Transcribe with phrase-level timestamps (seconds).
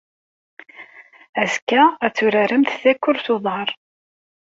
[1.41, 3.69] Azekka, ad turaremt takurt n uḍar.